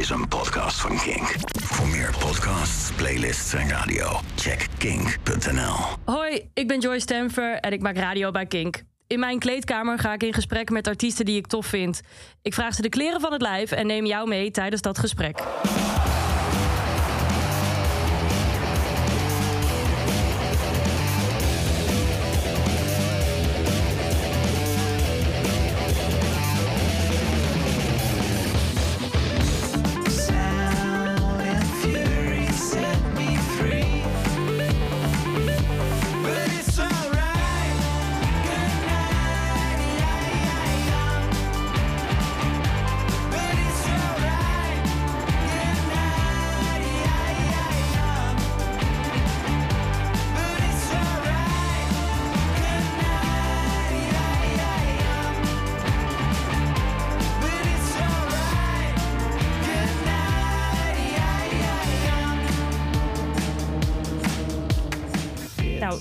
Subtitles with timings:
[0.00, 1.34] is een podcast van Kink.
[1.62, 5.74] Voor meer podcasts, playlists en radio, check kink.nl.
[6.04, 8.82] Hoi, ik ben Joyce Stamfer en ik maak radio bij Kink.
[9.06, 12.00] In mijn kleedkamer ga ik in gesprek met artiesten die ik tof vind.
[12.42, 15.42] Ik vraag ze de kleren van het lijf en neem jou mee tijdens dat gesprek.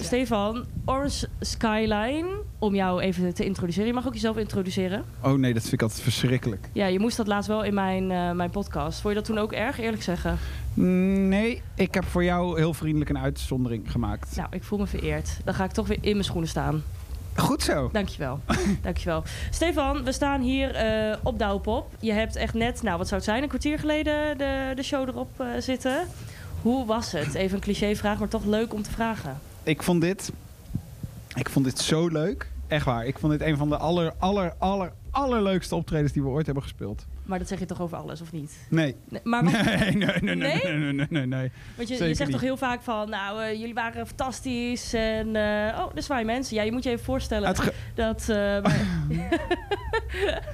[0.09, 2.27] Stefan, Orange Skyline,
[2.59, 3.87] om jou even te introduceren.
[3.87, 5.05] Je mag ook jezelf introduceren.
[5.23, 6.69] Oh nee, dat vind ik altijd verschrikkelijk.
[6.73, 9.01] Ja, je moest dat laatst wel in mijn, eh, mijn podcast.
[9.01, 10.37] Vond je dat toen ook erg, eerlijk zeggen?
[10.73, 14.35] Nee, ik heb voor jou heel vriendelijk een uitzondering gemaakt.
[14.35, 15.37] Nou, ik voel me vereerd.
[15.43, 16.83] Dan ga ik toch weer in mijn schoenen staan.
[17.35, 17.89] Goed zo.
[17.93, 18.39] Dankjewel.
[18.81, 19.23] Dankjewel.
[19.49, 21.91] Stefan, we staan hier eh, op Douwpop.
[21.99, 25.07] Je hebt echt net, nou wat zou het zijn, een kwartier geleden de, de show
[25.07, 26.07] erop eh, zitten.
[26.61, 27.33] Hoe was het?
[27.33, 29.48] Even een clichévraag, maar toch leuk om te vragen.
[29.63, 30.31] Ik vond dit,
[31.35, 32.49] ik vond dit zo leuk.
[32.67, 33.05] Echt waar.
[33.05, 36.63] Ik vond dit een van de aller, aller, aller, allerleukste optredens die we ooit hebben
[36.63, 37.05] gespeeld.
[37.23, 38.57] Maar dat zeg je toch over alles, of niet?
[38.69, 38.95] Nee.
[39.09, 40.61] Nee, maar wat- Nee, nee, nee, nee, Nee?
[40.63, 41.51] nee, nee, nee, nee, nee.
[41.75, 42.31] Want je, je zegt niet.
[42.31, 44.93] toch heel vaak van, nou, eh, jullie waren fantastisch.
[44.93, 46.55] En, eh, oh, er zwaaien mensen.
[46.55, 47.55] Ja, je moet je even voorstellen
[47.95, 48.19] dat...
[48.19, 48.85] eh, wij-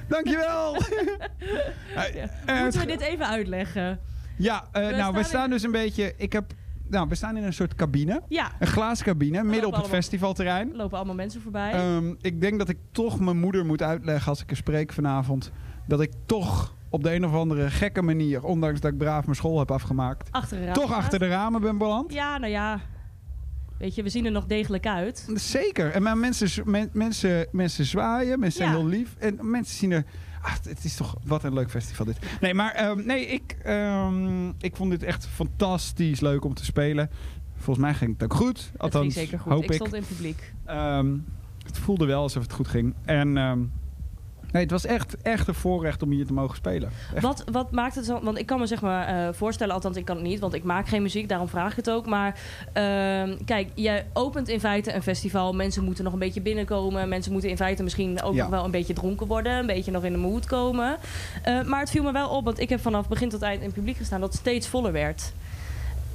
[0.08, 0.76] Dankjewel.
[2.46, 4.00] Eh, moeten we dit even uitleggen?
[4.38, 6.14] Ja, We nou, we staan staan in- dus een beetje...
[6.18, 6.54] Ik heb,
[6.88, 8.22] nou, we staan in een soort cabine.
[8.28, 10.70] Ja, Een glazen cabine, midden op het allemaal- festivalterrein.
[10.70, 11.72] er lopen allemaal mensen voorbij.
[11.72, 15.52] Ehm, ik denk dat ik toch mijn moeder moet uitleggen als ik er spreek vanavond.
[15.88, 19.36] Dat ik toch op de een of andere gekke manier, ondanks dat ik braaf mijn
[19.36, 22.14] school heb afgemaakt, achter de raam toch achter de ramen ben beland.
[22.14, 22.80] Ja, nou ja.
[23.78, 25.30] Weet je, we zien er nog degelijk uit.
[25.34, 25.92] Zeker.
[25.92, 29.16] En maar mensen, men- mensen, mensen zwaaien, mensen zijn heel lief.
[29.20, 30.04] En mensen zien er.
[30.46, 32.18] Ah, het is toch wat een leuk festival dit.
[32.42, 37.10] Nee, maar ehm, nee, ik, ehm, ik vond dit echt fantastisch leuk om te spelen.
[37.58, 38.58] Volgens mij ging het ook goed.
[38.58, 39.52] Het ging Althans, zeker goed.
[39.52, 39.76] hoop ik ik.
[39.76, 40.54] stond in het publiek.
[40.66, 41.18] Ehm,
[41.66, 42.94] het voelde wel alsof het goed ging.
[43.06, 43.38] En
[44.56, 46.90] nee, het was echt, echt een voorrecht om hier te mogen spelen.
[47.14, 47.24] Echt.
[47.24, 48.20] Wat, wat maakt het zo?
[48.24, 50.64] Want ik kan me zeg maar eh, voorstellen, althans ik kan het niet, want ik
[50.64, 52.06] maak geen muziek, daarom vraag ik het ook.
[52.06, 52.40] Maar
[52.74, 55.54] ehm, kijk, je opent in feite een festival.
[55.54, 57.10] Mensen moeten nog een beetje binnenkomen.
[57.10, 58.42] Mensen moeten in feite misschien ook Ja.
[58.42, 60.98] nog wel een beetje dronken worden, een beetje nog in de mood komen.
[61.44, 63.66] Eh, maar het viel me wel op, want ik heb vanaf begin tot eind in
[63.66, 65.34] het publiek gestaan dat het steeds voller werd.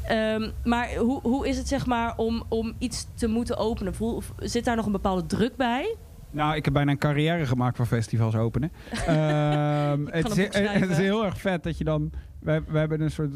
[0.07, 3.95] Ehm, maar hoe, hoe is het zeg maar om, om iets te moeten openen?
[3.95, 5.97] Voel, zit daar nog een bepaalde druk bij?
[6.31, 8.73] Nou, ik heb bijna een carrière gemaakt voor festivals openen.
[9.07, 12.13] Ehm, het, een is, het is heel erg vet dat je dan...
[12.39, 13.33] Wij, wij hebben een soort...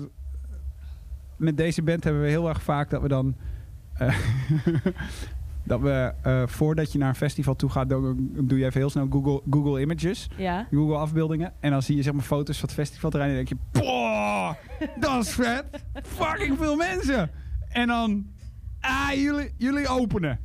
[1.37, 3.37] Met deze band hebben we heel erg vaak dat we dan...
[3.94, 4.16] eh,
[5.65, 8.91] dat we eh, voordat je naar een festival toe gaat, dan doe je even heel
[8.91, 10.28] snel Google, Google Images.
[10.37, 10.66] Ja.
[10.71, 11.53] Google afbeeldingen.
[11.60, 13.31] En dan zie je zeg maar foto's van het festivalterrein.
[13.31, 14.53] En dan denk je, "Poh,
[15.00, 15.65] dat is vet.
[16.03, 17.31] Fucking veel mensen.
[17.69, 18.27] En dan,
[18.81, 20.38] ah, jullie, jullie openen.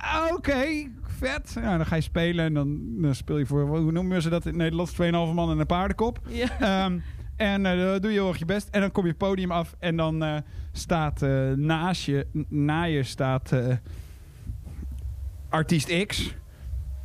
[0.00, 1.52] Ah, Oké, vet.
[1.54, 4.42] Ja, dan ga je spelen en dan, dan speel je voor, hoe noemen ze dat
[4.42, 4.92] in het Nederlands?
[4.92, 4.98] 2,5
[5.34, 6.20] man en een paardenkop.
[6.28, 6.60] ja.
[6.60, 6.98] Ehm,
[7.36, 8.68] en eh, dan doe je heel erg je best.
[8.70, 10.36] En dan kom je het podium af en dan eh,
[10.72, 13.52] staat eh, naast je, na je staat
[15.48, 16.34] artiest X.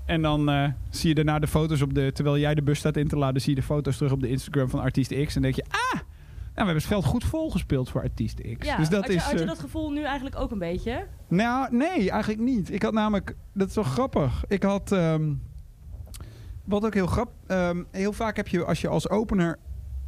[0.05, 2.11] En dan zie je daarna de foto's op de...
[2.11, 4.29] Terwijl jij de bus staat in te laden, zie je de foto's terug op de
[4.29, 5.35] Instagram van artiest X.
[5.35, 5.99] En denk je, ah,
[6.59, 8.65] we hebben het veld goed volgespeeld voor artiest X.
[8.65, 9.23] Ja, dus dat had, je, is...
[9.23, 11.05] had je eh, dat gevoel nu eigenlijk ook een beetje?
[11.27, 12.71] nou, nee, eigenlijk niet.
[12.73, 14.43] Ik had namelijk, dat is wel grappig.
[14.47, 15.33] Ik had, ehm,
[16.63, 19.59] wat ook heel grappig, ehm, heel vaak heb je als je als opener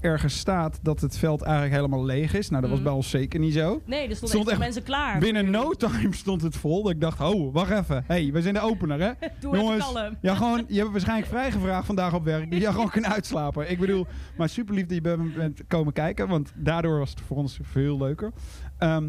[0.01, 2.49] ergens staat dat het veld eigenlijk helemaal leeg is.
[2.49, 2.87] Nou, dat was Mhm.
[2.87, 3.81] bij ons zeker niet zo.
[3.85, 5.20] Nee, er stonden Stond echt mensen klaar.
[5.20, 6.84] Binnen no time stond het vol.
[6.84, 8.03] Dat ik dacht, oh, wacht even.
[8.08, 9.11] hey, we zijn de opener, hè?
[9.40, 9.93] Doe Jongens.
[10.22, 12.52] Ja, gewoon, je hebt waarschijnlijk vrijgevraagd vandaag op werk.
[12.52, 13.72] Dat je gewoon kunt uitslapen.
[13.72, 14.05] Ik bedoel,
[14.37, 16.28] maar super lief dat je bent, bent komen kijken.
[16.28, 18.31] Want daardoor was het voor ons veel leuker.
[18.78, 19.03] Ehm,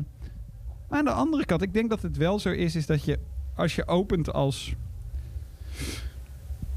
[0.88, 3.18] maar aan de andere kant, ik denk dat het wel zo is, is dat je
[3.54, 4.74] als je opent als.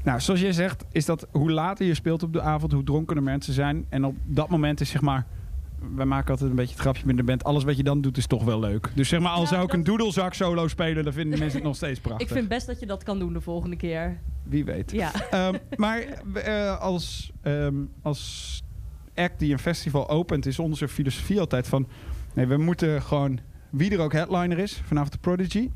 [0.06, 3.22] Nou, zoals jij zegt, is dat hoe later je speelt op de avond, hoe dronkener
[3.22, 3.86] mensen zijn.
[3.88, 5.26] En op dat moment is zeg maar.
[5.94, 7.44] Wij maken altijd een beetje het grapje met de band.
[7.44, 8.90] Alles wat je dan doet is toch wel leuk.
[8.94, 11.66] Dus zeg maar, al Ja, zou ik een doedelzak solo spelen, dan vinden mensen het
[11.66, 12.26] nog steeds prachtig.
[12.26, 14.18] Ik vind best dat je dat kan doen de volgende keer.
[14.42, 14.90] Wie weet.
[14.90, 15.12] Ja.
[15.30, 16.00] Ehm, maar
[16.34, 18.62] eh, als, ehm, als
[19.14, 21.88] act die een festival opent, is onze filosofie altijd van...
[22.34, 23.38] Nee, we moeten gewoon...
[23.70, 25.70] Wie er ook headliner is, vanavond de Prodigy...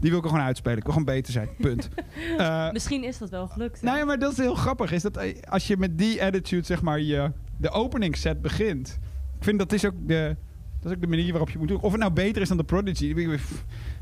[0.00, 0.78] Die wil ik gewoon uitspelen.
[0.78, 1.48] Ik wil gewoon beter zijn.
[1.58, 1.88] Punt.
[2.38, 3.82] Eh, Misschien is dat wel gelukt.
[3.82, 4.92] Nee, maar dat is heel grappig.
[4.92, 8.98] Is dat eh, als je met die attitude, zeg maar, je, de opening set begint.
[9.38, 10.36] Ik vind dat is ook de,
[10.80, 11.80] dat is ook de manier waarop je moet doen.
[11.80, 13.14] Of het nou beter is dan de Prodigy.
[13.14, 13.40] Weet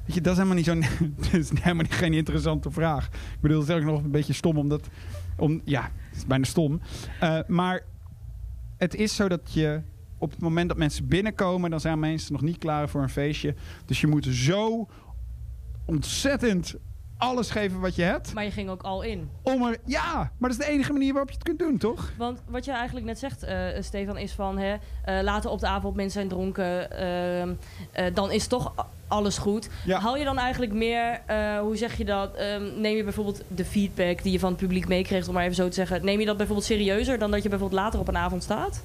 [0.05, 0.85] je, dat is helemaal niet zo'n.
[1.17, 3.07] dat is helemaal niet, geen interessante vraag.
[3.07, 4.89] Ik bedoel, dat is ook nog een beetje stom, omdat.
[5.37, 6.81] Om, ja, het is bijna stom.
[7.21, 7.81] Eh, maar
[8.77, 9.81] het is zo dat je.
[10.19, 13.55] Op het moment dat mensen binnenkomen, dan zijn mensen nog niet klaar voor een feestje.
[13.85, 14.89] Dus je moet zo
[15.85, 16.75] ontzettend
[17.17, 18.35] alles geven wat je hebt.
[18.35, 19.31] Maar je ging ook al in.
[19.43, 22.13] Om er, ja, maar dat is de enige manier waarop je het kunt doen, toch?
[22.19, 25.67] Want wat je eigenlijk net zegt, eh, Stefan, is van hè, eh, later op de
[25.67, 27.55] avond mensen zijn dronken, ehm,
[27.93, 28.75] eh, dan is toch
[29.09, 29.69] alles goed.
[29.85, 29.99] Ja.
[29.99, 31.21] Hou je dan eigenlijk meer,
[31.61, 32.35] hoe zeg je dat?
[32.35, 35.55] Ehm, neem je bijvoorbeeld de feedback die je van het publiek meekreeg, om maar even
[35.55, 38.17] zo te zeggen, neem je dat bijvoorbeeld serieuzer dan dat je bijvoorbeeld later op een
[38.17, 38.83] avond staat?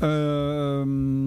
[0.00, 1.23] Ehm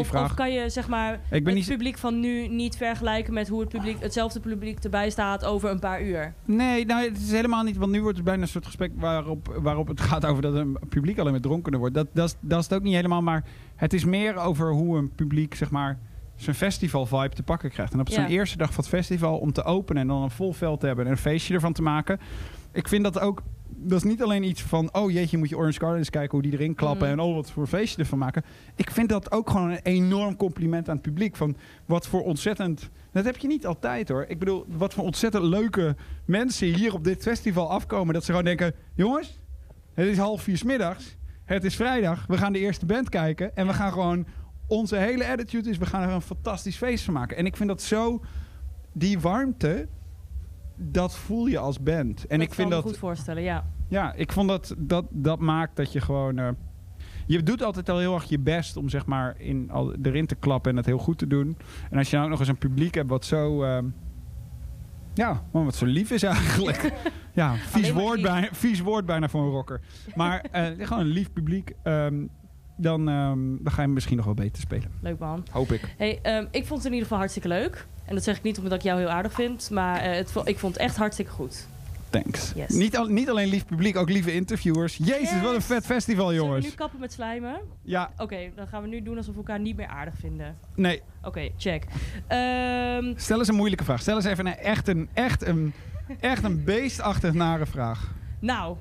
[0.00, 0.24] Of, vraag.
[0.24, 3.60] of kan je zeg maar ben het niet- publiek van nu niet vergelijken met hoe
[3.60, 6.34] het publiek, hetzelfde publiek erbij staat over een paar uur?
[6.44, 7.76] Nee, nou, het is helemaal niet.
[7.76, 10.76] Want nu wordt het bijna een soort gesprek waarop, waarop het gaat over dat een
[10.88, 11.94] publiek alleen maar dronkener wordt.
[11.94, 13.22] Dat, dat, is- dat is het ook niet helemaal.
[13.22, 13.44] Maar
[13.76, 15.98] het is meer over hoe een publiek, zeg maar,
[16.36, 17.92] zijn festival-vibe te pakken krijgt.
[17.92, 18.14] En op Ja.
[18.14, 20.86] zijn eerste dag van het festival om te openen en dan een vol veld te
[20.86, 22.20] hebben en een feestje ervan te maken.
[22.72, 23.42] Ik vind dat ook.
[23.86, 26.52] Dat is niet alleen iets van, oh jeetje, moet je Orange Gardens kijken hoe die
[26.52, 27.18] erin klappen Mhm.
[27.18, 28.42] en oh wat voor feestje ervan maken.
[28.74, 31.36] Ik vind dat ook gewoon een enorm compliment aan het publiek.
[31.36, 32.90] Van wat voor ontzettend.
[33.12, 34.24] Dat heb je niet altijd hoor.
[34.28, 38.14] Ik bedoel, wat voor ontzettend leuke mensen hier op dit festival afkomen.
[38.14, 39.40] Dat ze gewoon denken: jongens,
[39.94, 41.16] het is half vier 's middags.
[41.44, 42.26] Het is vrijdag.
[42.26, 43.56] We gaan de eerste band kijken.
[43.56, 44.26] En we gaan gewoon.
[44.66, 47.36] Onze hele attitude is: we gaan er een fantastisch feest van maken.
[47.36, 48.20] En ik vind dat zo.
[48.92, 49.88] Die warmte.
[50.76, 52.26] Dat voel je als band.
[52.26, 52.82] En dat ik vind kan me dat.
[52.82, 53.64] goed voorstellen, ja.
[53.88, 56.38] Ja, ik vond dat dat, dat maakt dat je gewoon.
[56.38, 56.48] eh,
[57.26, 60.34] je doet altijd al heel erg je best om zeg maar in, al, erin te
[60.34, 61.56] klappen en het heel goed te doen.
[61.90, 63.62] En als je nou ook nog eens een publiek hebt wat zo.
[63.64, 63.84] ehm,
[65.14, 66.92] ja, man, wat zo lief is eigenlijk.
[67.32, 69.80] ja, vies woord, bijna, vies woord bijna voor een rocker.
[70.14, 71.72] Maar eh, gewoon een lief publiek.
[71.82, 72.26] ehm,
[72.76, 74.90] dan, ehm, dan ga je misschien nog wel beter spelen.
[75.00, 75.46] Leuk man.
[75.50, 75.94] Hoop ik.
[75.98, 77.86] Hey, ehm, ik vond het in ieder geval hartstikke leuk.
[78.04, 80.58] En dat zeg ik niet omdat ik jou heel aardig vind, maar eh, het, ik
[80.58, 81.68] vond het echt hartstikke goed.
[82.22, 82.52] Thanks.
[82.54, 82.68] Yes.
[82.68, 84.96] Niet, al, niet alleen lief publiek, ook lieve interviewers.
[85.02, 86.66] Jezus, wat een vet festival, Zullen we jongens.
[86.66, 87.60] nu kappen met slijmen?
[87.82, 90.56] Ja, Oké, dan gaan we nu doen alsof we elkaar niet meer aardig vinden.
[90.74, 91.02] nee.
[91.22, 91.84] Oké, check.
[92.26, 94.00] Ehm, Stel eens een moeilijke vraag.
[94.00, 95.72] Stel eens even een echt een, echt een,
[96.20, 98.14] echt een beestachtig nare vraag.
[98.38, 98.76] nou,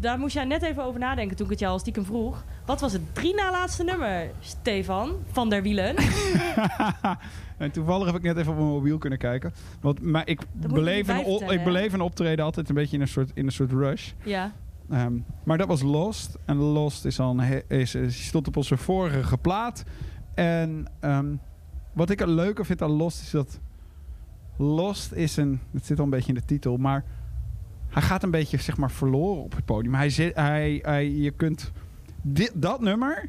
[0.00, 2.44] daar moest jij net even over nadenken toen ik het jou al stiekem vroeg.
[2.70, 5.96] Wat was het drie na laatste nummer, Stefan, van der Wielen?
[7.58, 9.52] en toevallig heb ik net even op mijn mobiel kunnen kijken.
[9.80, 13.08] Want, maar ik beleef, een, op- ik beleef een optreden altijd een beetje in een
[13.08, 14.10] soort, in een soort rush.
[14.24, 14.52] ja.
[14.90, 15.12] Ehm,
[15.44, 16.38] maar dat was Lost.
[16.44, 19.84] En Lost is al een is, is, stond op onze vorige plaat.
[20.34, 21.34] En ehm,
[21.92, 23.60] wat ik er leuker vind aan Lost is dat...
[24.56, 25.60] Lost is een...
[25.72, 27.04] Het zit al een beetje in de titel, maar...
[27.88, 29.94] Hij gaat een beetje, zeg maar, verloren op het podium.
[29.94, 30.34] Hij zit...
[30.34, 31.72] Hij, hij, je kunt...
[32.22, 33.28] Dit, dat nummer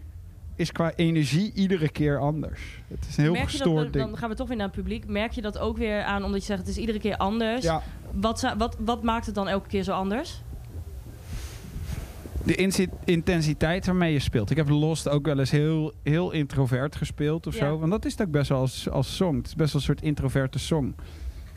[0.56, 2.82] is qua energie iedere keer anders.
[2.88, 4.06] Het is een heel Merk je dat, gestoord ding.
[4.06, 5.08] dan gaan we toch weer naar het publiek.
[5.08, 7.64] Merk je dat ook weer aan, omdat je zegt het is iedere keer anders.
[7.64, 10.42] Ja, Wat, wat, wat maakt het dan elke keer zo anders?
[12.44, 12.56] de
[13.06, 14.50] intensiteit waarmee je speelt.
[14.50, 17.60] Ik heb Lost ook wel eens heel, heel introvert gespeeld of Ja.
[17.60, 17.80] zo.
[17.80, 19.38] Want dat is het ook best wel als, als song.
[19.38, 20.95] Het is best wel een soort introverte song.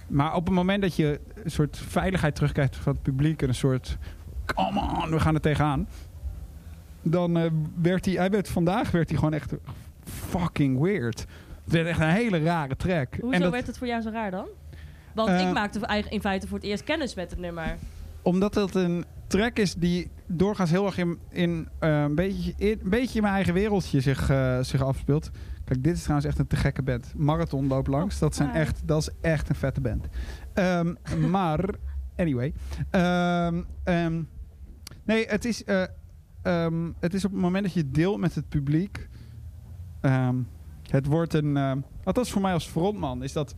[0.06, 3.42] Maar op het moment dat je een soort veiligheid terugkrijgt van het publiek...
[3.42, 3.98] en een soort,
[4.44, 5.88] come on, we gaan er tegenaan...
[7.04, 7.50] dan eh,
[7.82, 8.14] werd hij...
[8.14, 9.54] Hij werd, vandaag werd hij gewoon echt
[10.04, 11.18] fucking weird.
[11.64, 13.08] Het werd echt een hele rare track.
[13.20, 14.46] Hoezo en dat, werd het voor jou zo raar dan?
[15.14, 17.76] Want Eh, ik maakte eigen- in feite voor het eerst kennis met het nummer.
[18.22, 22.80] Omdat het een track is die doorgaans heel erg in, in, eh, een, beetje, in
[22.82, 25.30] een beetje in mijn eigen wereldje zich, eh, zich afspeelt.
[25.64, 27.12] Kijk, dit is trouwens echt een te gekke band.
[27.16, 28.18] Marathon loopt langs.
[28.18, 30.06] Dat, zijn echt, dat is echt een vette band.
[30.54, 30.94] Ehm,
[31.30, 31.64] maar,
[32.16, 32.52] anyway.
[32.90, 34.22] Ehm, ehm,
[35.04, 35.64] nee, het is,
[36.44, 39.08] eh, ehm, het is op het moment dat je deelt met het publiek.
[40.00, 40.36] ehm,
[40.90, 41.56] het wordt een.
[41.56, 43.54] ehm althans, voor mij als frontman is dat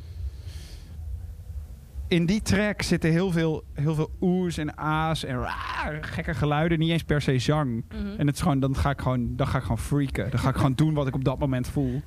[2.09, 6.78] in die track zitten heel veel, heel veel oes en a's en raar, gekke geluiden.
[6.78, 7.85] Niet eens per se zang.
[7.88, 8.07] Mhm.
[8.19, 10.31] En het is gewoon, dan ga ik gewoon, dan ga ik gewoon freaken.
[10.31, 12.02] Dan ga ik gewoon doen wat ik op dat moment voel.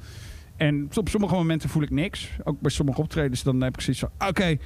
[0.58, 2.30] En op sommige momenten voel ik niks.
[2.44, 4.28] Ook bij sommige optredens, dan heb ik zoiets van...
[4.28, 4.58] Oké,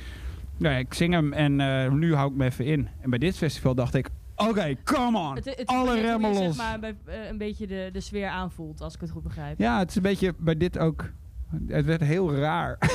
[0.57, 2.87] nou ja, ik zing hem en eh, nu hou ik me even in.
[3.01, 4.09] En bij dit festival dacht ik...
[4.35, 5.35] Oké, come on.
[5.35, 6.57] Het, Alle remmen zeg los.
[6.57, 9.59] maar, bij, eh, een beetje de, de sfeer aanvoelt, als ik het goed begrijp.
[9.59, 11.11] Ja, het is een beetje bij dit ook...
[11.67, 12.77] Het werd heel raar.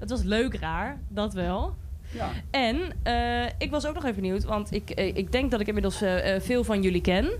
[0.00, 1.76] Het was leuk raar, dat wel.
[2.12, 2.30] Ja.
[2.50, 5.66] En eh, ik was ook nog even benieuwd, want ik, eh, ik denk dat ik
[5.66, 6.04] inmiddels
[6.38, 7.30] veel van jullie ken.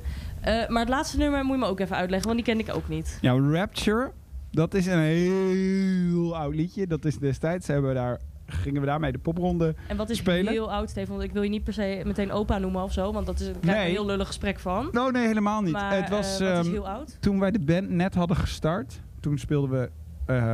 [0.43, 2.88] Maar het laatste nummer moet je me ook even uitleggen, want die ken ik ook
[2.88, 3.19] niet.
[3.21, 4.11] Ja, Rapture,
[4.50, 6.87] dat is een heel oud liedje.
[6.87, 8.21] Dat is destijds, hebben we daar,
[8.53, 10.53] gingen we daarmee de popronde En wat is Spelen?
[10.53, 11.11] heel oud, Steven?
[11.13, 13.47] Want ik wil je niet per se meteen opa noemen of zo, want dat is
[13.47, 13.89] daar krijg ik Nee.
[13.89, 14.89] een heel lullig gesprek van.
[14.93, 15.73] Nou, nee, helemaal niet.
[15.73, 17.17] Maar het was eh, is ehm, heel oud?
[17.21, 19.01] toen wij de band net hadden gestart.
[19.21, 19.91] Toen speelden we.
[20.27, 20.53] eh,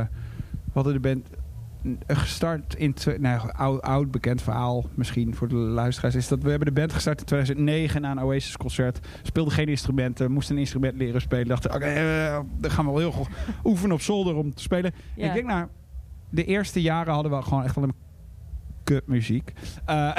[0.65, 1.29] we hadden de band
[2.07, 2.95] eh, gestart in.
[3.19, 6.15] Nou, oud, oud bekend verhaal misschien voor de luisteraars.
[6.15, 8.99] Is dat we hebben de band gestart in 2009 na een Oasis concert.
[9.23, 10.31] Speelden geen instrumenten.
[10.31, 11.47] Moesten een instrument leren spelen.
[11.47, 11.93] Dachten, oké,
[12.59, 13.27] dan gaan we wel heel goed
[13.63, 14.93] oefenen op zolder om te spelen.
[15.15, 15.27] Ja.
[15.27, 15.67] Ik denk nou,
[16.29, 18.07] de eerste jaren hadden we gewoon echt alleen maar
[18.83, 19.53] kutmuziek.
[19.85, 20.15] Eh,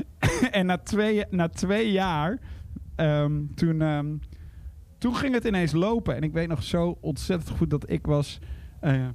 [0.58, 2.38] en na twee, na twee jaar,
[2.96, 4.16] ehm, toen, ehm,
[4.98, 6.16] toen ging het ineens lopen.
[6.16, 8.38] En ik weet nog zo ontzettend goed dat ik was...
[8.80, 9.08] eh,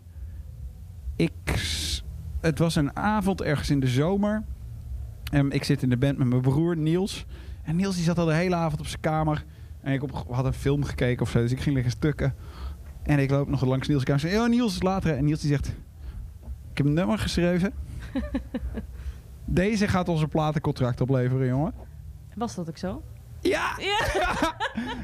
[1.16, 1.32] ik,
[2.42, 4.44] het was een avond ergens in de zomer.
[5.32, 7.26] En ik zit in de band met mijn broer Niels.
[7.64, 9.46] En Niels die zat al de hele avond op zijn kamer.
[9.82, 11.40] En ik op, had een film gekeken of zo.
[11.40, 12.36] Dus ik ging liggen stukken.
[13.04, 14.24] En ik loop nog langs Niels' kamer.
[14.24, 15.16] en zeg, Ja, Niels later.
[15.16, 15.76] En Niels die zegt...
[16.72, 17.74] Ik heb een nummer geschreven.
[19.46, 21.74] Deze gaat onze platencontract opleveren, jongen.
[22.36, 23.02] Was dat ook zo?
[23.42, 23.78] Ja!
[23.78, 24.56] Ja.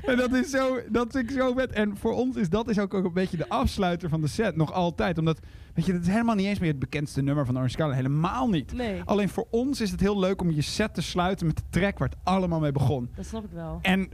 [0.12, 1.72] en dat is zo, dat ik zo vet.
[1.72, 4.56] En voor ons is dat is ook, ook een beetje de afsluiter van de set.
[4.56, 5.18] Nog altijd.
[5.18, 5.40] Omdat,
[5.74, 7.94] weet je, het is helemaal niet eens meer het bekendste nummer van Orange Scala.
[7.94, 8.74] Helemaal niet.
[8.74, 11.64] Nee, Alleen voor ons is het heel leuk om je set te sluiten met de
[11.70, 13.10] track waar het allemaal mee begon.
[13.16, 13.80] dat snap ik wel.
[13.82, 14.10] En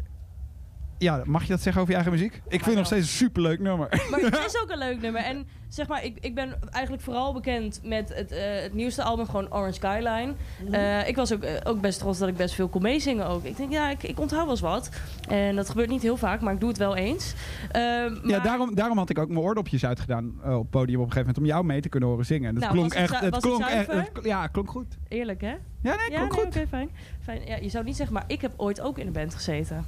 [1.01, 2.35] ja, mag je dat zeggen over je eigen muziek?
[2.35, 4.05] Ik vind het nog steeds een superleuk nummer.
[4.09, 5.21] Maar het is ook een leuk nummer.
[5.21, 9.25] En zeg maar, ik, ik ben eigenlijk vooral bekend met het, eh, het nieuwste album,
[9.25, 10.33] gewoon Orange Skyline.
[10.63, 10.73] Mhm.
[10.73, 13.43] Eh, ik was ook, eh, ook best trots dat ik best veel kon meezingen ook.
[13.43, 14.89] Ik denk, ja, ik, ik onthoud wel eens wat.
[15.29, 17.33] En dat gebeurt niet heel vaak, maar ik doe het wel eens.
[17.71, 21.05] Eh, Ja, maar- daarom, daarom had ik ook mijn oordopjes uitgedaan op het podium op
[21.05, 22.53] een gegeven moment om jou mee te kunnen horen zingen.
[22.53, 23.21] Dat Nou, klonk was het echt.
[23.21, 23.91] Het was het klonk echt.
[24.13, 24.97] het- ja, klonk goed.
[25.07, 25.47] Eerlijk, hè?
[25.81, 26.55] Ja, nee, Ja, klonk nee, goed.
[26.55, 26.89] oké, fijn.
[27.23, 27.41] fijn.
[27.45, 29.85] Ja, je zou niet zeggen, maar ik heb ooit ook in een band gezeten.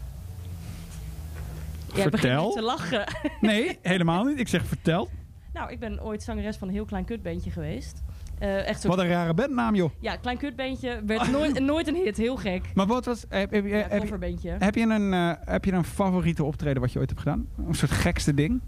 [2.02, 2.52] Vertel.
[2.52, 3.04] te lachen.
[3.42, 4.40] Nee, helemaal niet.
[4.40, 5.10] Ik zeg vertel.
[5.54, 8.02] nou, ik ben ooit zangeres van een heel klein kutbandje geweest.
[8.40, 8.88] Eh, echt zo.
[8.88, 9.90] Wat een rare bandnaam, joh.
[10.00, 11.02] Ja, klein kutbandje.
[11.06, 12.18] Werd nooit, nooit een hit.
[12.18, 12.66] Heel gek.
[12.74, 13.26] Maar wat was.
[13.30, 14.56] Heb, heb, je- Ja, heb, je- coverbandje.
[14.60, 17.48] heb, je een, eh, heb je een favoriete optreden wat je ooit hebt gedaan?
[17.68, 18.62] Een soort gekste ding?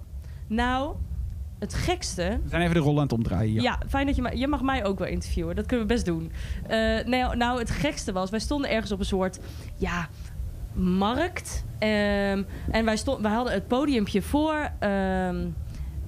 [0.47, 0.95] Nou,
[1.59, 2.39] het gekste.
[2.43, 3.61] We zijn even de rol aan het omdraaien hier.
[3.61, 4.31] Ja, fijn dat je.
[4.37, 5.55] Je mag mij ook wel interviewen.
[5.55, 6.31] Dat kunnen we best doen.
[6.67, 8.29] Eh, nee, nou, het gekste was...
[8.29, 9.39] Wij stonden ergens op een soort...
[9.77, 10.07] Ja,
[10.75, 11.65] markt.
[11.79, 14.69] Ehm, en wij, stond, wij hadden het podiumpje voor...
[14.79, 15.45] ehm,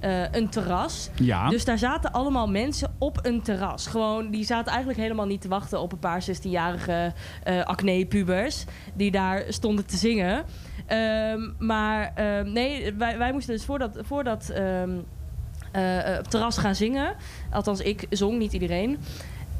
[0.00, 1.10] eh, een terras.
[1.14, 1.48] Ja.
[1.48, 3.86] Dus daar zaten allemaal mensen op een terras.
[3.86, 8.64] Gewoon, die zaten eigenlijk helemaal niet te wachten op een paar 16-jarige eh acne-pubers.
[8.94, 10.44] Die daar stonden te zingen.
[10.86, 12.12] Ehm, maar
[12.44, 17.14] nee, wij, wij moesten dus voordat, voordat eh, op terras gaan zingen.
[17.50, 18.98] Althans, ik zong, niet iedereen.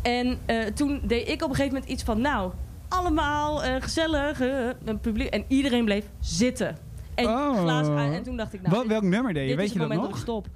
[0.02, 0.38] En
[0.74, 2.20] toen deed ik op een gegeven moment iets van...
[2.20, 2.52] Nou,
[2.88, 5.28] allemaal eh, gezellig, eh, een publiek.
[5.28, 6.76] En iedereen bleef zitten.
[7.14, 7.58] En, Oh.
[7.60, 8.12] glazen aan.
[8.12, 8.62] en toen dacht ik...
[8.62, 9.56] Nou, Wat, welk nummer deed je?
[9.56, 10.10] Weet je het dat moment nog?
[10.10, 10.46] dat stop.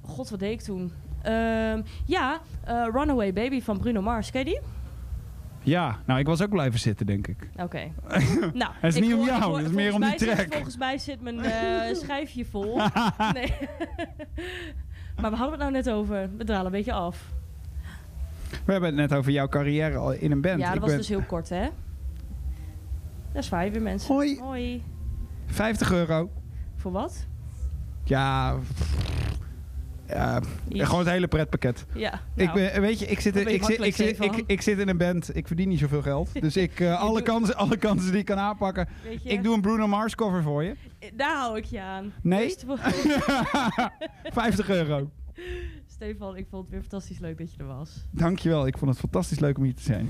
[0.00, 0.92] God, wat deed ik toen?
[1.22, 4.30] Ehm, ja, eh, Runaway Baby van Bruno Mars.
[4.30, 4.60] Ken je die?
[5.62, 7.48] Ja, nou, ik was ook blijven zitten, denk ik.
[7.56, 7.80] Oké.
[8.54, 10.52] nou, Het is niet om jou, hoor- het is meer om die zit- track.
[10.52, 12.76] volgens mij zit mijn eh, schijfje vol.
[13.34, 13.52] nee.
[15.20, 16.30] maar we hadden het nou net over.
[16.36, 17.32] We dralen een beetje af.
[18.64, 20.58] We hebben het net over jouw carrière al in een band.
[20.60, 21.68] ja, dat Ik was ben dus heel kort, hè?
[23.32, 24.14] Daar zwaaien weer mensen.
[24.14, 24.38] Hoi.
[24.40, 24.82] Hoi.
[25.46, 26.30] 50 euro.
[26.76, 27.26] Voor wat?
[28.04, 28.58] Ja,
[30.68, 31.86] gewoon het hele pretpakket.
[31.94, 32.20] Ja.
[32.34, 34.78] Ik nou, ben, weet je, ik zit, dat in, ik, zit, ik, zit, ik, zit
[34.78, 35.36] in een band.
[35.36, 36.40] Ik verdien niet zoveel geld.
[36.40, 38.88] Dus ik, eh, alle, kansen, alle kansen die ik kan aanpakken.
[39.22, 40.74] Ik doe een Bruno Mars cover voor je.
[41.14, 42.12] Daar hou ik je aan.
[42.22, 42.38] Nee?
[42.38, 42.76] Wees te-
[44.32, 45.10] 50 euro.
[45.98, 48.04] Stefan, ik vond het weer fantastisch leuk dat je er was.
[48.10, 48.66] Dankjewel.
[48.66, 50.08] Ik vond het fantastisch leuk om hier te zijn.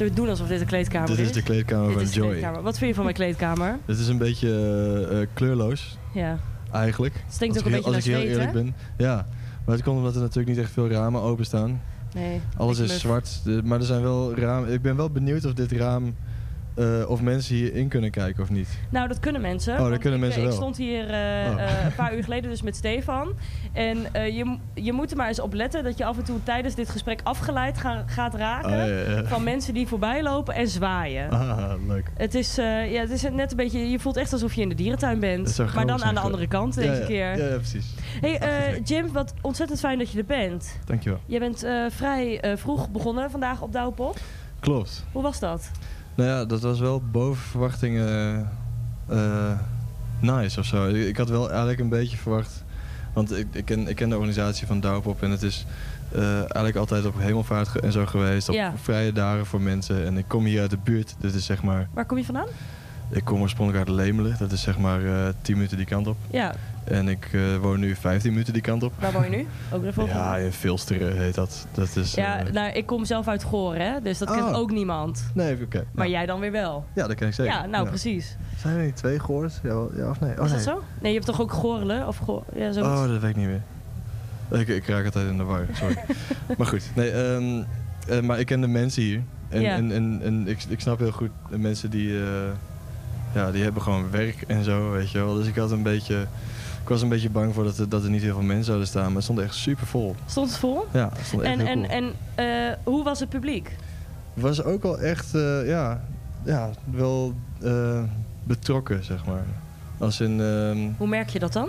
[0.00, 1.26] Zullen we doen alsof dit de kleedkamer Dit is?
[1.26, 2.28] is de kleedkamer Dit van is Joy.
[2.28, 2.62] kleedkamer.
[2.62, 3.78] Wat vind je van mijn kleedkamer?
[3.86, 5.98] Dit is een beetje eh, eh, kleurloos.
[6.14, 6.38] Ja.
[6.72, 7.14] eigenlijk.
[7.24, 8.74] Het stinkt ook een beetje Als ik heel eerlijk ben.
[8.96, 9.26] Ja,
[9.64, 11.82] maar het komt omdat er natuurlijk niet echt veel ramen openstaan.
[12.14, 14.72] Nee, Alles is zwart, maar er zijn wel ramen.
[14.72, 16.14] Ik ben wel benieuwd of dit raam,
[16.80, 18.68] eh, of mensen hierin kunnen kijken of niet.
[18.90, 19.80] Nou, dat kunnen mensen.
[19.80, 20.56] Oh, dat kunnen ik, mensen Ik wel.
[20.56, 21.60] stond hier eh, Oh.
[21.62, 23.32] eh, een paar uur geleden dus met Stefan.
[23.72, 26.74] En je, je moet er maar eens op letten dat je af en toe tijdens
[26.74, 28.70] dit gesprek afgeleid ga- gaat raken...
[28.70, 29.24] Oh, ja, ja.
[29.24, 31.30] van mensen die voorbij lopen en zwaaien.
[31.30, 32.10] Ah, leuk.
[32.16, 33.90] Het is, ja, het is net een beetje...
[33.90, 35.58] Je voelt echt alsof je in de dierentuin bent.
[35.74, 37.38] Maar dan aan de andere kant deze ja, keer.
[37.50, 37.94] Ja, precies.
[38.20, 38.80] Hey.
[38.84, 40.78] Jim, wat ontzettend fijn dat je er bent.
[40.84, 41.20] Dankjewel.
[41.26, 44.18] Je bent vrij vroeg begonnen vandaag op Douwpop.
[44.60, 45.04] Klopt.
[45.12, 45.70] Hoe was dat?
[46.20, 48.48] Nou ja, dat was wel boven verwachtingen
[49.08, 49.52] eh,
[50.20, 50.88] nice of zo.
[50.88, 52.64] Ik, had wel eigenlijk een beetje verwacht.
[53.12, 55.66] Want ik, ik, ken, ik ken de organisatie van Douwpop en het is
[56.12, 58.48] eh, eigenlijk altijd op hemelvaart en zo geweest.
[58.48, 58.72] Op Ja.
[58.82, 60.06] vrije dagen voor mensen.
[60.06, 61.14] En ik kom hier uit de buurt.
[61.18, 61.88] Dit is zeg maar.
[61.94, 62.48] Waar kom je vandaan?
[63.12, 64.36] Ik kom oorspronkelijk uit Lemelen.
[64.38, 66.16] Dat is zeg maar eh 10 minuten die kant op.
[66.30, 68.92] Ja, En ik eh, woon nu 15 minuten die kant op.
[68.98, 69.46] waar woon je nu?
[69.72, 70.18] Ook volgende.
[70.18, 71.66] Ja, in Filsteren heet dat.
[71.72, 72.14] Dat is.
[72.14, 74.56] Ja, eh, nou, ik kom zelf uit Goren, hè, dus dat kent Oh.
[74.56, 75.24] ook niemand.
[75.34, 75.84] Nee, oké.
[75.92, 76.12] Maar ja.
[76.12, 76.84] jij dan weer wel.
[76.94, 77.52] Ja, dat ken ik zeker.
[77.52, 78.36] Ja, nou precies.
[78.58, 79.60] Zijn er niet twee gehoord?
[79.62, 80.38] Ja, ja of nee?
[80.38, 80.64] Oh, Is nee.
[80.64, 80.82] dat zo?
[81.00, 82.06] Nee, je hebt toch ook Gorelen?
[82.06, 82.44] Of Goor...
[82.54, 82.92] Ja, zoiets.
[83.00, 83.62] Oh, dat weet ik niet meer.
[84.60, 85.96] Ik, ik raak altijd in de war, sorry.
[86.58, 87.62] maar goed, nee, ehm,
[88.08, 89.22] eh, maar ik ken de mensen hier.
[89.48, 89.74] En, Ja.
[89.76, 92.24] en, en, en ik, ik snap heel goed de mensen die, eh,
[93.34, 95.34] ja, die hebben gewoon werk en zo, weet je wel.
[95.34, 96.20] Dus ik had een beetje,
[96.82, 98.86] ik was een beetje bang voor dat er, dat er niet heel veel mensen zouden
[98.86, 99.04] staan.
[99.04, 100.14] Maar het stond echt super vol.
[100.26, 100.86] Stond het vol?
[100.92, 101.90] Ja, het stond echt En, heel en, cool.
[101.90, 102.12] en
[102.70, 103.76] eh, hoe was het publiek?
[104.34, 106.00] Het was ook wel echt, eh, ja,
[106.42, 108.02] ja, wel eh,
[108.44, 109.44] betrokken, zeg maar.
[109.98, 111.68] Als in, ehm, Hoe merk je dat dan?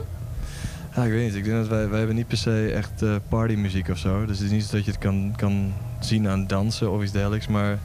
[0.96, 1.36] Ja, ik weet niet.
[1.36, 4.26] Ik denk dat wij, wij hebben niet per se echt partymuziek of zo.
[4.26, 7.12] Dus het is niet zo dat je het kan, kan zien aan dansen of iets
[7.12, 7.48] dergelijks.
[7.48, 7.78] Maar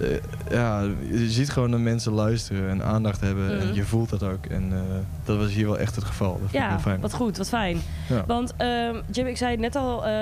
[0.00, 0.08] eh,
[0.50, 3.44] ja, je ziet gewoon dat mensen luisteren en aandacht hebben.
[3.56, 3.68] Mhm.
[3.68, 4.46] En je voelt dat ook.
[4.46, 4.78] En eh,
[5.24, 6.38] dat was hier wel echt het geval.
[6.42, 7.00] Dat Ja, fijn.
[7.00, 7.80] wat goed, wat fijn.
[8.08, 8.24] Ja.
[8.26, 10.12] Want ehm, Jim, ik zei het net al eh,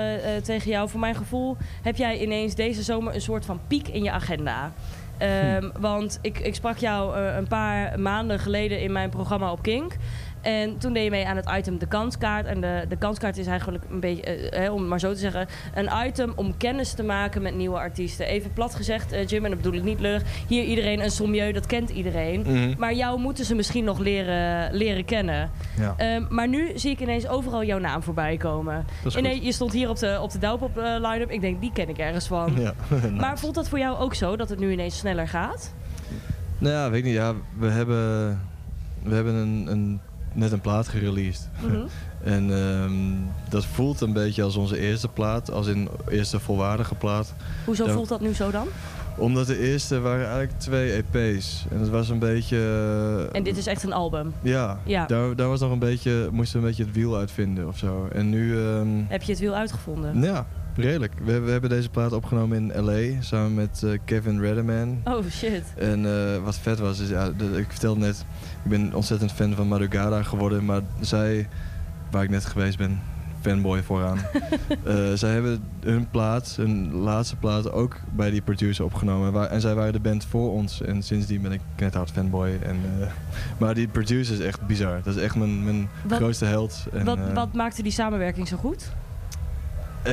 [0.43, 0.89] tegen jou.
[0.89, 4.71] Voor mijn gevoel heb jij ineens deze zomer een soort van piek in je agenda.
[5.17, 5.81] Ehm, Hm.
[5.81, 9.95] Want ik, ik sprak jou een paar maanden geleden in mijn programma op Kink.
[10.41, 12.45] En toen deed je mee aan het item de kanskaart.
[12.45, 15.19] En de, de kanskaart is eigenlijk een beetje, eh, hè, om het maar zo te
[15.19, 18.25] zeggen, een item om kennis te maken met nieuwe artiesten.
[18.25, 20.23] Even plat gezegd, eh, Jim, en dat bedoel ik niet lullig.
[20.47, 22.41] Hier iedereen een sommieu, dat kent iedereen.
[22.41, 22.73] Mhm.
[22.77, 25.49] Maar jou moeten ze misschien nog leren, leren kennen.
[25.77, 25.93] ja.
[25.97, 28.85] Ehm, maar nu zie ik ineens overal jouw naam voorbij komen.
[29.17, 31.31] Ineens, je stond hier op de, op de Douwpop eh, line-up.
[31.31, 32.53] Ik denk, die ken ik ergens van.
[32.57, 32.73] Ja.
[33.21, 35.73] Maar voelt dat voor jou ook zo, dat het nu ineens sneller gaat?
[36.57, 37.13] Nou ja, weet ik niet.
[37.13, 38.29] Ja, we hebben,
[39.03, 40.01] we hebben een, een,
[40.37, 41.49] net een plaat gereleased.
[41.65, 41.77] Mhm.
[42.23, 42.93] En ehm,
[43.49, 45.51] dat voelt een beetje als onze eerste plaat.
[45.51, 47.33] Als in eerste volwaardige plaat.
[47.65, 48.67] Hoezo voelt dat nu zo dan?
[49.17, 51.65] Omdat de eerste waren eigenlijk twee EP's.
[51.71, 52.57] En het was een beetje...
[53.31, 54.33] eh, En dit is echt een album.
[54.41, 55.05] Ja, Ja.
[55.05, 56.29] Daar, daar was nog een beetje...
[56.31, 58.07] Moesten we een beetje het wiel uitvinden of zo.
[58.13, 58.57] En nu...
[58.59, 60.21] ehm, Heb je het wiel uitgevonden?
[60.21, 60.45] ja,
[60.83, 61.13] redelijk.
[61.23, 63.21] We, hebben- we hebben deze plaat opgenomen in L.A.
[63.21, 65.01] Samen met eh, Kevin Redderman.
[65.03, 65.63] Oh shit.
[65.75, 68.25] En eh, wat vet was, is, ja, de- ik vertelde net...
[68.63, 70.65] Ik ben ontzettend fan van Madrugada geworden.
[70.65, 71.47] Maar zij,
[72.11, 72.99] waar ik net geweest ben...
[73.41, 74.17] Fanboy vooraan.
[74.83, 79.31] Eh, zij hebben hun plaat, hun laatste plaat, ook bij die producer opgenomen.
[79.31, 80.81] Waar, en zij waren de band voor ons.
[80.81, 82.57] En sindsdien ben ik net hard fanboy.
[82.63, 82.75] En,
[83.59, 84.99] maar die producer is echt bizar.
[85.03, 86.85] Dat is echt mijn, mijn Wat- grootste held.
[86.93, 88.91] En, wat, wat maakte die samenwerking zo goed?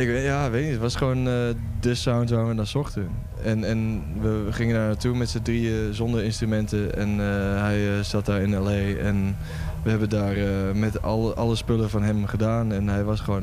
[0.01, 0.73] Ik, weet- ja, weet niet.
[0.73, 1.33] Het was gewoon eh,
[1.81, 3.09] de sound waar we naar zochten.
[3.43, 6.95] En, en we gingen daar naartoe met z'n drieën zonder instrumenten.
[6.97, 8.71] En eh, hij eh, zat daar in L.A.
[8.99, 9.37] En
[9.83, 10.37] we hebben daar
[10.77, 12.73] met alle, alle spullen van hem gedaan.
[12.73, 13.43] En hij was gewoon...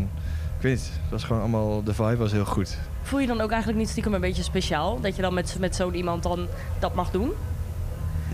[0.58, 0.92] Ik weet niet.
[1.02, 1.84] Het was gewoon allemaal...
[1.84, 2.78] De vibe was heel goed.
[3.02, 5.00] Voel je dan ook eigenlijk niet stiekem een beetje speciaal?
[5.02, 6.48] Dat je dan met, met zo'n iemand dan
[6.80, 7.32] dat mag doen?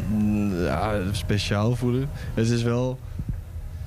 [0.10, 2.10] Mm, Ja, speciaal voelen.
[2.34, 3.00] Het is wel...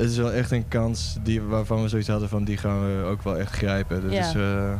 [0.00, 3.04] Het is wel echt een kans die, waarvan we zoiets hadden van die gaan we
[3.04, 4.00] ook wel echt grijpen.
[4.00, 4.78] Dus Ja.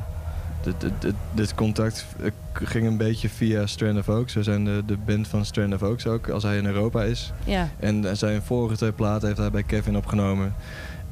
[0.63, 4.35] dit, dit, dit, dit contact eh, ging een beetje via Strand of Oaks.
[4.35, 7.33] We zijn de, de band van Strand of Oaks ook, als hij in Europa is.
[7.45, 7.69] Ja.
[7.79, 10.55] En zijn vorige twee platen heeft hij bij Kevin opgenomen.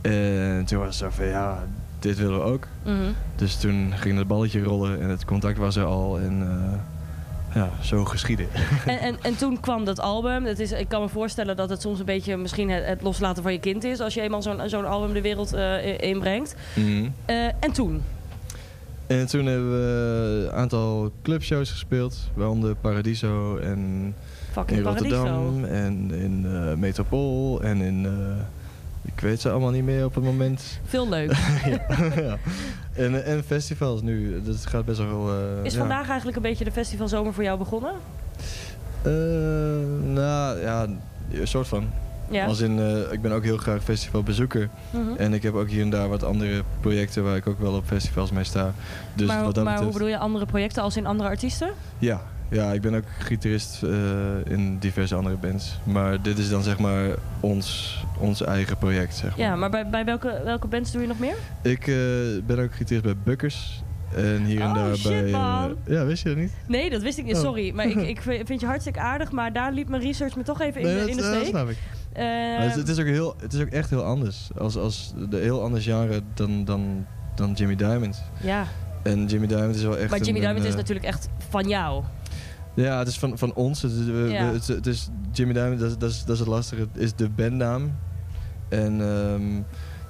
[0.00, 1.64] En toen was het zo van, ja,
[1.98, 2.66] dit willen we ook.
[2.84, 2.96] Mhm.
[3.36, 6.18] Dus toen ging het balletje rollen en het contact was er al.
[6.18, 6.78] En eh,
[7.58, 8.48] ja, zo geschieden.
[8.86, 10.44] En, en, en toen kwam dat album.
[10.44, 13.42] Het is, ik kan me voorstellen dat het soms een beetje misschien het, het loslaten
[13.42, 14.00] van je kind is.
[14.00, 16.54] Als je eenmaal zo'n zo'n album de wereld eh, inbrengt.
[16.74, 17.08] Mhm.
[17.24, 18.02] Eh, en toen?
[19.06, 24.14] En toen hebben we een aantal clubshows gespeeld, waaronder Paradiso en
[24.50, 25.16] Fucking in Paradiso.
[25.16, 28.06] Rotterdam en in eh Metropool en in...
[29.08, 30.80] eh, ik weet ze allemaal niet meer op het moment.
[30.84, 31.32] Veel leuk.
[32.16, 32.38] ja.
[32.92, 35.28] en, en festivals nu, dat gaat best wel...
[35.30, 37.92] eh, Is vandaag eigenlijk een beetje de festivalzomer voor jou begonnen?
[39.02, 39.12] Eh,
[40.12, 40.86] nou ja,
[41.30, 41.90] een soort van.
[42.30, 42.46] Ja.
[42.46, 44.68] Als in, eh, ik ben ook heel graag festivalbezoeker.
[44.90, 45.02] Mhm.
[45.16, 47.84] En ik heb ook hier en daar wat andere projecten waar ik ook wel op
[47.86, 48.72] festivals mee sta.
[49.14, 51.70] Dus maar wat dat maar hoe bedoel je andere projecten als in andere artiesten?
[51.98, 53.90] Ja, ja, ik ben ook gitarist eh,
[54.44, 55.78] in diverse andere bands.
[55.84, 57.08] Maar dit is dan zeg maar
[57.40, 59.46] ons, ons eigen project, zeg maar.
[59.46, 61.34] Ja, maar bij, bij welke, welke bands doe je nog meer?
[61.62, 61.94] Ik eh,
[62.46, 63.82] ben ook gitarist bij Bukkers.
[64.16, 65.32] En hier en Oh, daar shit, bij...
[65.32, 66.52] eh, ja, wist je dat niet?
[66.66, 67.34] Nee, dat wist ik niet.
[67.36, 67.40] Oh.
[67.40, 70.60] Sorry, maar ik, ik vind je hartstikke aardig, maar daar liep mijn research me toch
[70.60, 71.44] even in, de, in de steek.
[71.44, 71.76] snap ik.
[72.12, 74.48] Eh, Maar het, het is ook heel, het is ook echt heel anders.
[74.58, 78.22] Als, als de heel anders genre dan, dan, dan Jimmy Diamond.
[78.40, 78.64] ja,
[79.02, 82.04] En Jimmy Diamond is wel echt maar Jimmy een, Diamond is natuurlijk echt van jou.
[82.82, 83.82] Ja, het is van, van ons.
[83.82, 86.38] Het is, we- het, is- het is Jimmy Diamond, dat, is- dat, is, dat is
[86.38, 86.80] het lastige.
[86.80, 87.92] Het is de bandnaam.
[88.68, 89.62] En ehm,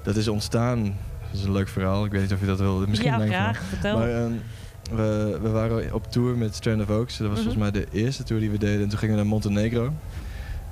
[0.03, 0.83] dat is ontstaan.
[1.31, 2.05] Dat is een leuk verhaal.
[2.05, 2.87] Ik weet niet of je dat wil.
[2.87, 3.61] Misschien ja, graag.
[3.63, 3.97] Vertel.
[3.97, 4.31] Maar ehm,
[4.95, 7.17] we, we waren op tour met Strand of Oaks.
[7.17, 7.49] Dat was Mhm.
[7.49, 8.81] volgens mij de eerste tour die we deden.
[8.83, 9.93] En toen gingen we naar Montenegro.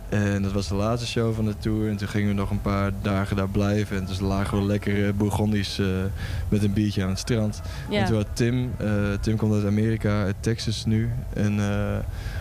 [0.10, 1.90] En dat was de laatste show van de tour.
[1.90, 3.98] En toen gingen we nog een paar dagen daar blijven.
[3.98, 5.88] En toen lagen we lekker eh, Bourgondisch eh,
[6.50, 7.62] met een biertje aan het strand.
[7.90, 8.00] ja.
[8.00, 8.88] En toen had Tim, eh,
[9.22, 11.10] Tim komt uit Amerika, uit Texas nu.
[11.34, 11.58] En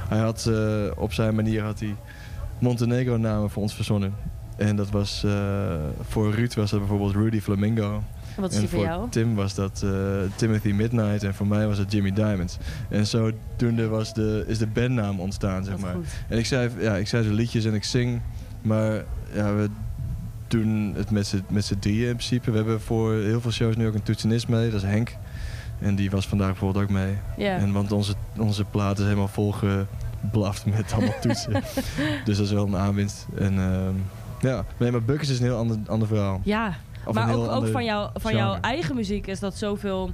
[0.08, 0.50] hij had
[0.96, 1.94] op zijn manier had hij
[2.58, 4.14] Montenegro namen voor ons verzonnen.
[4.56, 5.24] En dat was
[6.00, 8.02] voor Ruud was dat bijvoorbeeld Rudy Flamingo.
[8.36, 9.10] Wat is en die voor voor jou?
[9.10, 9.90] Tim was dat eh,
[10.36, 12.58] Timothy Midnight en voor mij was het Jimmy Diamond.
[12.88, 15.94] En zodoende was de, is de bandnaam ontstaan, zeg Wat maar.
[15.94, 16.06] goed.
[16.28, 18.20] En ik zei, ja, ik zei zo liedjes en ik zing,
[18.62, 19.68] maar ja, we
[20.48, 22.50] doen het met z'n, drieën in principe.
[22.50, 25.16] We hebben voor heel veel shows nu ook een toetsenist mee, dat is Henk.
[25.78, 27.14] En die was vandaag bijvoorbeeld ook mee.
[27.36, 27.56] Ja.
[27.56, 31.52] En want onze, onze plaat is helemaal volgeblaft met allemaal toetsen.
[32.24, 33.26] dus dat is wel een aanwinst.
[33.38, 33.94] En ehm,
[34.40, 36.40] ja, nee, maar Buckers is een heel ander, ander verhaal.
[36.44, 38.46] ja, Of maar ook, ook van, jou, van genre.
[38.46, 40.10] jouw eigen muziek is dat zoveel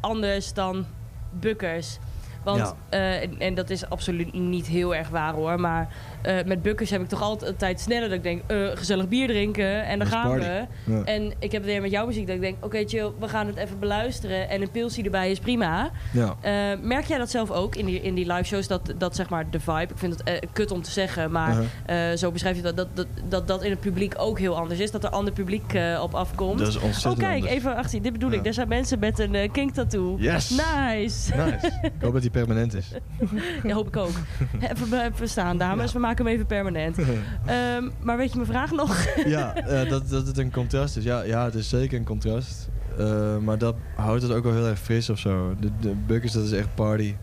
[0.00, 0.86] anders dan
[1.30, 1.98] Bukkers.
[2.44, 2.74] Want, Ja.
[2.88, 5.60] eh, en, en dat is absoluut niet heel erg waar hoor.
[5.60, 5.88] Maar
[6.22, 9.84] eh, met Bukkers heb ik toch altijd sneller dat ik denk, eh, gezellig bier drinken
[9.84, 10.44] en dan gaan party.
[10.46, 10.92] we.
[10.92, 11.04] Ja.
[11.04, 13.46] En ik heb het weer met jouw muziek dat ik denk, oké chill, we gaan
[13.46, 14.48] het even beluisteren.
[14.48, 15.90] En een pilsie erbij is prima.
[16.12, 16.36] ja.
[16.82, 19.50] Merk jij dat zelf ook in die, in die live shows, dat, dat zeg maar
[19.50, 22.16] de vibe, ik vind het kut om te zeggen, maar Uh-huh.
[22.16, 24.90] zo beschrijf je dat dat, dat, dat dat in het publiek ook heel anders is.
[24.90, 26.58] Dat er ander publiek op afkomt.
[26.58, 27.52] Dat is Oh kijk, anders.
[27.52, 28.46] even achter dit bedoel ik.
[28.46, 30.16] Er zijn mensen met een eh, kink tattoo.
[30.18, 30.50] Yes!
[30.50, 31.34] Nice.
[31.36, 31.78] Nice.
[31.82, 32.90] Ik hoop dat die permanent is.
[33.62, 34.10] Ja, hoop ik ook.
[34.70, 35.92] Even, even staan, dames.
[35.92, 36.96] We maken hem even permanent.
[37.46, 39.06] Ehm, maar weet je mijn vraag nog?
[39.26, 41.04] ja, eh, dat, dat het een contrast is.
[41.04, 42.68] Ja, ja, het is zeker een contrast.
[42.98, 45.54] Eh, maar dat houdt het ook wel heel erg fris of zo.
[45.60, 47.14] De, de Buckers, dat is echt party.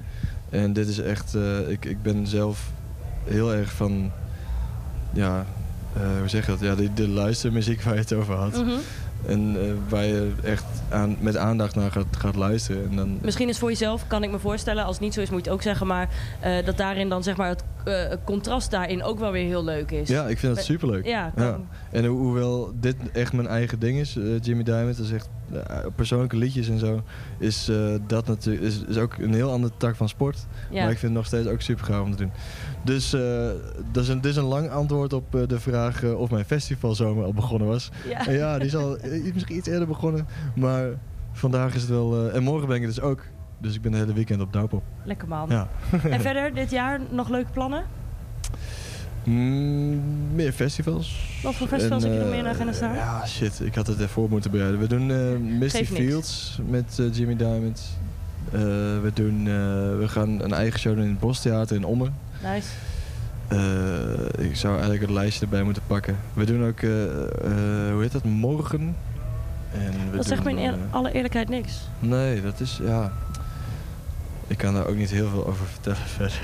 [0.49, 1.35] En dit is echt...
[1.35, 2.71] eh, ik, ik ben zelf
[3.23, 4.11] heel erg van...
[5.13, 5.45] Ja,
[6.19, 6.59] hoe zeg je dat?
[6.59, 8.51] Ja, de, de luistermuziek waar je het over had.
[8.63, 8.75] Mhm.
[9.25, 12.89] En eh, waar je echt aan, met aandacht naar gaat, luisteren.
[12.89, 15.29] En dan, Misschien is voor jezelf, kan ik me voorstellen, als het niet zo is
[15.29, 18.71] moet je het ook zeggen, maar eh, dat daarin dan zeg maar het eh, contrast
[18.71, 20.09] daarin ook wel weer heel leuk is.
[20.09, 21.05] ja, ik vind dat superleuk.
[21.05, 21.33] Ja.
[21.91, 25.29] En ho- hoewel dit echt mijn eigen ding is, eh, Jimmy Diamond, dat is echt
[25.53, 27.01] eh, persoonlijke liedjes en zo,
[27.39, 30.45] is eh, dat natuurlijk is, is ook een heel andere tak van sport.
[30.69, 30.81] ja.
[30.81, 32.31] Maar ik vind het nog steeds ook super gaaf om te doen.
[32.83, 33.47] Dus eh,
[33.91, 36.45] dat is een, dit is een lang antwoord op eh, de vraag eh, of mijn
[36.45, 37.89] festivalzomer al begonnen was.
[38.09, 38.31] Ja.
[38.31, 40.87] Ja, die is al eh, misschien iets eerder begonnen, maar
[41.31, 42.27] vandaag is het wel.
[42.29, 43.23] eh, en morgen ben ik er dus ook.
[43.57, 44.83] Dus ik ben de hele weekend op Douwpop.
[45.03, 45.49] Lekker man.
[45.49, 45.67] Ja.
[46.09, 47.83] En verder dit jaar nog leuke plannen?
[49.23, 50.01] Mm,
[50.35, 51.39] meer festivals.
[51.43, 52.95] Wat voor festivals heb je nog eh, meer de agenda staan?
[52.95, 53.59] Ja, shit.
[53.63, 54.79] Ik had het ervoor moeten bereiden.
[54.79, 55.89] We doen eh, Misty niks.
[55.91, 57.97] Fields met eh, Jimmy Diamond.
[59.01, 59.43] We, doen,
[59.97, 62.13] we gaan een eigen show doen in het Bostheater in Ommen.
[62.43, 62.67] Nice.
[64.49, 66.17] Ik zou eigenlijk het lijstje erbij moeten pakken.
[66.33, 68.95] We doen ook, hoe heet dat, morgen.
[69.73, 71.79] En we Dat zegt me in eer- alle eerlijkheid niks.
[71.99, 73.11] Nee, dat is, ja...
[74.47, 76.41] Ik kan daar ook niet heel veel over vertellen verder.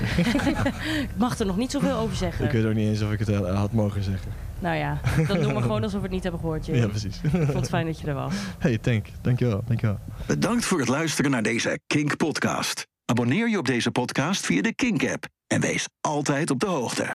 [1.02, 2.44] Ik mag er nog niet zoveel over zeggen.
[2.44, 4.32] ik weet ook niet eens of ik het had mogen zeggen.
[4.58, 6.66] Nou ja, dan doen we gewoon alsof we het niet hebben gehoord.
[6.66, 6.76] Jim.
[6.76, 7.20] Ja, precies.
[7.22, 8.34] Ik vond het fijn dat je er was.
[8.58, 9.06] Hey, thank.
[9.20, 9.98] Dankjewel, dankjewel.
[10.26, 12.86] Bedankt voor het luisteren naar deze Kink podcast.
[13.04, 17.02] Abonneer je op deze podcast via de Kink app en wees altijd op de hoogte.